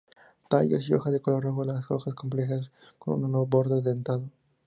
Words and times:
Tallos 0.49 0.89
y 0.89 0.95
hojas 0.95 1.13
de 1.13 1.19
color 1.21 1.43
rojo, 1.43 1.63
las 1.63 1.91
hojas 1.91 2.15
complejas 2.15 2.71
con 2.97 3.23
un 3.23 3.47
borde 3.47 3.83
dentado. 3.83 4.23